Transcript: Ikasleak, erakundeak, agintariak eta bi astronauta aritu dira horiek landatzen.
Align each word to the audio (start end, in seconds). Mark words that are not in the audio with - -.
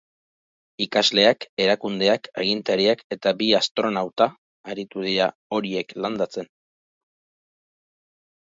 Ikasleak, 0.85 1.45
erakundeak, 1.65 2.29
agintariak 2.43 3.05
eta 3.17 3.33
bi 3.43 3.51
astronauta 3.59 4.29
aritu 4.75 5.05
dira 5.09 5.29
horiek 5.59 5.95
landatzen. 6.07 6.51